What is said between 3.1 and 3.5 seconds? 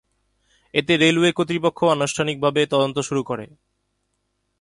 করে।